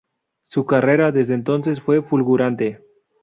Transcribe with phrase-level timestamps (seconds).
[0.45, 2.81] Su carrera, desde entonces, fue fulgurante.